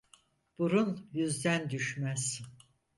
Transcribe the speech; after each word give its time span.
Burun 0.57 1.07
yüzden 1.13 1.69
düşmez. 1.69 2.41